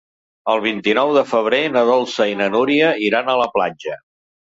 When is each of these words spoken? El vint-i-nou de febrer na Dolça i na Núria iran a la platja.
El 0.51 0.61
vint-i-nou 0.61 1.11
de 1.17 1.23
febrer 1.31 1.59
na 1.73 1.83
Dolça 1.89 2.27
i 2.31 2.39
na 2.39 2.47
Núria 2.55 2.89
iran 3.09 3.31
a 3.31 3.37
la 3.43 3.47
platja. 3.59 3.95